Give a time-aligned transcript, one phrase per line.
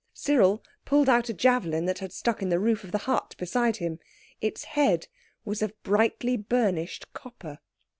[0.15, 3.77] Cyril pulled out a javelin that had stuck in the roof of the hut beside
[3.77, 3.99] him.
[4.41, 5.07] Its head
[5.45, 7.59] was of brightly burnished copper.